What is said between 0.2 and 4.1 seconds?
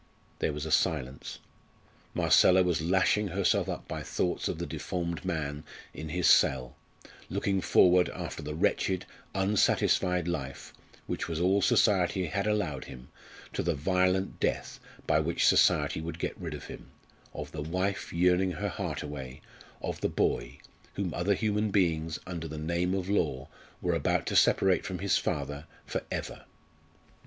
There was a silence. Marcella was lashing herself up by